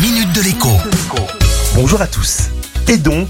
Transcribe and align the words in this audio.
minute 0.00 0.32
de 0.32 0.42
l'écho. 0.42 0.68
Bonjour 1.74 2.00
à 2.00 2.06
tous. 2.06 2.50
Et 2.86 2.98
donc, 2.98 3.28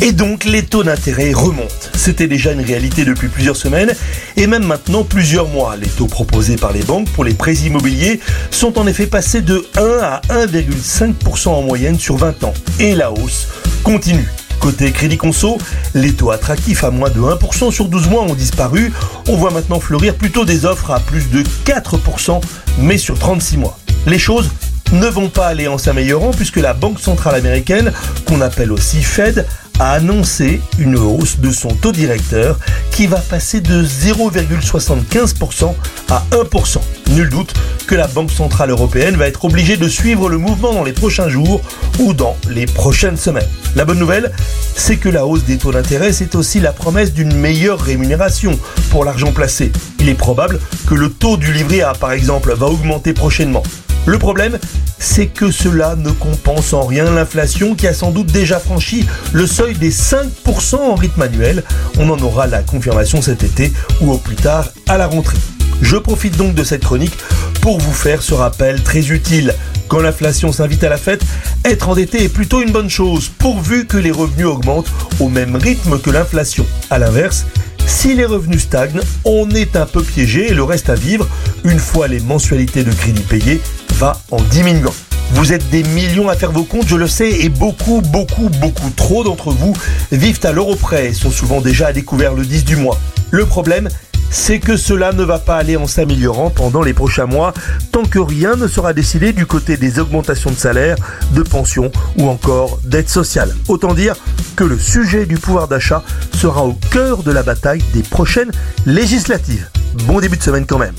et 0.00 0.12
donc 0.12 0.44
les 0.44 0.62
taux 0.62 0.82
d'intérêt 0.82 1.32
remontent. 1.32 1.72
C'était 1.94 2.26
déjà 2.26 2.52
une 2.52 2.60
réalité 2.60 3.04
depuis 3.04 3.28
plusieurs 3.28 3.56
semaines 3.56 3.94
et 4.36 4.46
même 4.46 4.64
maintenant 4.64 5.04
plusieurs 5.04 5.48
mois. 5.48 5.76
Les 5.76 5.88
taux 5.88 6.06
proposés 6.06 6.56
par 6.56 6.72
les 6.72 6.82
banques 6.82 7.08
pour 7.10 7.24
les 7.24 7.32
prêts 7.32 7.54
immobiliers 7.54 8.20
sont 8.50 8.78
en 8.78 8.86
effet 8.86 9.06
passés 9.06 9.40
de 9.40 9.66
1 9.76 9.80
à 10.02 10.20
1,5% 10.28 11.48
en 11.48 11.62
moyenne 11.62 11.98
sur 11.98 12.16
20 12.16 12.44
ans. 12.44 12.54
Et 12.78 12.94
la 12.94 13.10
hausse 13.10 13.48
continue. 13.82 14.28
Côté 14.60 14.92
Crédit 14.92 15.16
Conso, 15.16 15.58
les 15.94 16.12
taux 16.12 16.30
attractifs 16.30 16.84
à 16.84 16.90
moins 16.90 17.10
de 17.10 17.20
1% 17.20 17.72
sur 17.72 17.88
12 17.88 18.08
mois 18.10 18.22
ont 18.22 18.34
disparu. 18.34 18.92
On 19.28 19.36
voit 19.36 19.50
maintenant 19.50 19.80
fleurir 19.80 20.14
plutôt 20.14 20.44
des 20.44 20.66
offres 20.66 20.90
à 20.90 21.00
plus 21.00 21.30
de 21.30 21.42
4%, 21.64 22.40
mais 22.78 22.98
sur 22.98 23.18
36 23.18 23.56
mois. 23.56 23.78
Les 24.06 24.18
choses 24.18 24.50
ne 24.92 25.06
vont 25.06 25.28
pas 25.28 25.46
aller 25.46 25.68
en 25.68 25.78
s'améliorant 25.78 26.30
puisque 26.30 26.56
la 26.56 26.74
Banque 26.74 27.00
centrale 27.00 27.34
américaine, 27.34 27.92
qu'on 28.26 28.40
appelle 28.40 28.72
aussi 28.72 29.02
Fed, 29.02 29.46
a 29.78 29.92
annoncé 29.92 30.60
une 30.78 30.96
hausse 30.96 31.38
de 31.38 31.50
son 31.50 31.68
taux 31.68 31.92
directeur 31.92 32.58
qui 32.90 33.06
va 33.06 33.16
passer 33.16 33.60
de 33.60 33.82
0,75% 33.84 35.74
à 36.10 36.24
1%. 36.30 36.78
Nul 37.10 37.28
doute 37.28 37.54
que 37.86 37.94
la 37.94 38.06
Banque 38.06 38.30
Centrale 38.30 38.70
Européenne 38.70 39.16
va 39.16 39.26
être 39.26 39.44
obligée 39.44 39.76
de 39.76 39.88
suivre 39.88 40.28
le 40.28 40.38
mouvement 40.38 40.72
dans 40.72 40.84
les 40.84 40.92
prochains 40.92 41.28
jours 41.28 41.62
ou 41.98 42.12
dans 42.12 42.36
les 42.48 42.66
prochaines 42.66 43.16
semaines. 43.16 43.48
La 43.74 43.84
bonne 43.84 43.98
nouvelle, 43.98 44.30
c'est 44.76 44.96
que 44.96 45.08
la 45.08 45.26
hausse 45.26 45.44
des 45.44 45.56
taux 45.56 45.72
d'intérêt, 45.72 46.12
c'est 46.12 46.34
aussi 46.34 46.60
la 46.60 46.72
promesse 46.72 47.12
d'une 47.12 47.34
meilleure 47.34 47.80
rémunération 47.80 48.58
pour 48.90 49.04
l'argent 49.04 49.32
placé. 49.32 49.72
Il 50.00 50.08
est 50.08 50.14
probable 50.14 50.60
que 50.86 50.94
le 50.94 51.08
taux 51.10 51.36
du 51.36 51.52
livret 51.52 51.80
A, 51.80 51.94
par 51.94 52.12
exemple, 52.12 52.52
va 52.54 52.66
augmenter 52.66 53.14
prochainement. 53.14 53.62
Le 54.04 54.18
problème, 54.18 54.58
c'est 54.98 55.26
que 55.26 55.52
cela 55.52 55.94
ne 55.94 56.10
compense 56.10 56.72
en 56.72 56.84
rien 56.84 57.10
l'inflation 57.10 57.76
qui 57.76 57.86
a 57.86 57.94
sans 57.94 58.10
doute 58.10 58.32
déjà 58.32 58.58
franchi 58.58 59.06
le 59.32 59.46
seuil 59.46 59.74
des 59.74 59.92
5% 59.92 60.76
en 60.76 60.94
rythme 60.96 61.22
annuel. 61.22 61.62
On 61.98 62.10
en 62.10 62.18
aura 62.18 62.48
la 62.48 62.62
confirmation 62.62 63.22
cet 63.22 63.44
été 63.44 63.72
ou 64.00 64.10
au 64.12 64.18
plus 64.18 64.36
tard 64.36 64.70
à 64.88 64.98
la 64.98 65.06
rentrée. 65.06 65.38
Je 65.82 65.96
profite 65.96 66.36
donc 66.36 66.54
de 66.54 66.64
cette 66.64 66.84
chronique 66.84 67.16
pour 67.60 67.78
vous 67.78 67.92
faire 67.92 68.22
ce 68.22 68.34
rappel 68.34 68.82
très 68.82 69.10
utile. 69.10 69.54
Quand 69.88 70.00
l'inflation 70.00 70.52
s'invite 70.52 70.82
à 70.84 70.88
la 70.88 70.96
fête, 70.96 71.22
être 71.64 71.88
endetté 71.88 72.24
est 72.24 72.28
plutôt 72.28 72.62
une 72.62 72.72
bonne 72.72 72.90
chose, 72.90 73.28
pourvu 73.28 73.86
que 73.86 73.98
les 73.98 74.10
revenus 74.10 74.46
augmentent 74.46 74.90
au 75.20 75.28
même 75.28 75.54
rythme 75.54 75.98
que 76.00 76.10
l'inflation. 76.10 76.66
A 76.90 76.98
l'inverse, 76.98 77.46
si 77.86 78.14
les 78.14 78.24
revenus 78.24 78.62
stagnent, 78.62 79.00
on 79.24 79.50
est 79.50 79.76
un 79.76 79.86
peu 79.86 80.02
piégé 80.02 80.50
et 80.50 80.54
le 80.54 80.64
reste 80.64 80.90
à 80.90 80.94
vivre, 80.94 81.28
une 81.64 81.78
fois 81.78 82.08
les 82.08 82.20
mensualités 82.20 82.84
de 82.84 82.92
crédit 82.92 83.22
payées, 83.22 83.60
va 83.94 84.20
en 84.30 84.40
diminuant. 84.40 84.94
Vous 85.32 85.52
êtes 85.52 85.68
des 85.70 85.82
millions 85.82 86.28
à 86.28 86.34
faire 86.34 86.52
vos 86.52 86.64
comptes, 86.64 86.88
je 86.88 86.96
le 86.96 87.06
sais, 87.06 87.30
et 87.30 87.48
beaucoup, 87.48 88.02
beaucoup, 88.02 88.48
beaucoup 88.60 88.90
trop 88.96 89.24
d'entre 89.24 89.50
vous 89.50 89.72
vivent 90.10 90.40
à 90.42 90.52
l'euro 90.52 90.76
près 90.76 91.08
et 91.08 91.12
sont 91.14 91.30
souvent 91.30 91.60
déjà 91.60 91.86
à 91.88 91.92
découvert 91.92 92.34
le 92.34 92.44
10 92.44 92.64
du 92.64 92.76
mois. 92.76 92.98
Le 93.30 93.46
problème, 93.46 93.88
c'est 94.32 94.58
que 94.58 94.76
cela 94.76 95.12
ne 95.12 95.22
va 95.22 95.38
pas 95.38 95.56
aller 95.56 95.76
en 95.76 95.86
s'améliorant 95.86 96.50
pendant 96.50 96.82
les 96.82 96.94
prochains 96.94 97.26
mois 97.26 97.52
tant 97.92 98.04
que 98.04 98.18
rien 98.18 98.56
ne 98.56 98.66
sera 98.66 98.94
décidé 98.94 99.32
du 99.32 99.46
côté 99.46 99.76
des 99.76 100.00
augmentations 100.00 100.50
de 100.50 100.56
salaire, 100.56 100.96
de 101.32 101.42
pensions 101.42 101.92
ou 102.16 102.28
encore 102.28 102.80
d'aide 102.82 103.08
sociale. 103.08 103.54
Autant 103.68 103.94
dire 103.94 104.16
que 104.56 104.64
le 104.64 104.78
sujet 104.78 105.26
du 105.26 105.36
pouvoir 105.36 105.68
d'achat 105.68 106.02
sera 106.34 106.64
au 106.64 106.72
cœur 106.90 107.22
de 107.22 107.30
la 107.30 107.42
bataille 107.42 107.84
des 107.92 108.02
prochaines 108.02 108.50
législatives. 108.86 109.68
Bon 110.06 110.18
début 110.18 110.38
de 110.38 110.42
semaine 110.42 110.66
quand 110.66 110.78
même. 110.78 110.94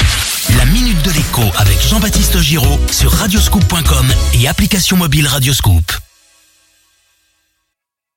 La 0.57 0.65
minute 0.65 1.01
de 1.03 1.11
l'écho 1.11 1.41
avec 1.57 1.81
Jean-Baptiste 1.81 2.37
Giraud 2.39 2.79
sur 2.91 3.11
radioscoop.com 3.11 4.05
et 4.39 4.47
application 4.47 4.97
mobile 4.97 5.27
Radioscoop. 5.27 6.02